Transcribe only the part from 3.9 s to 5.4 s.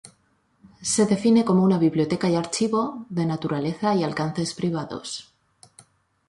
y alcances privados.